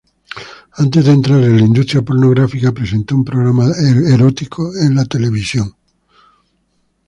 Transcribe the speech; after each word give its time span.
Antes 0.83 1.05
de 1.05 1.11
entrar 1.11 1.43
en 1.43 1.57
la 1.57 1.61
industria 1.65 2.01
pornográfica, 2.01 2.71
presentó 2.71 3.13
un 3.15 3.23
programa 3.23 3.69
erótico 4.11 4.71
en 4.81 4.95
la 4.95 5.05
televisión. 5.05 5.75